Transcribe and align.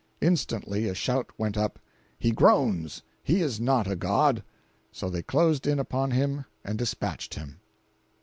Instantly 0.19 0.87
a 0.87 0.95
shout 0.95 1.27
went 1.37 1.55
up: 1.55 1.77
"He 2.17 2.31
groans!—he 2.31 3.39
is 3.39 3.59
not 3.59 3.85
a 3.85 3.95
god!" 3.95 4.43
So 4.91 5.11
they 5.11 5.21
closed 5.21 5.67
in 5.67 5.77
upon 5.77 6.09
him 6.09 6.45
and 6.65 6.75
dispatched 6.75 7.35
him. 7.35 7.59